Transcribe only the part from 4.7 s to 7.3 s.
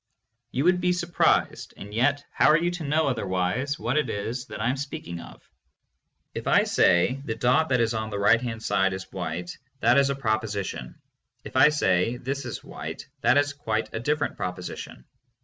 am speaking of. If I say,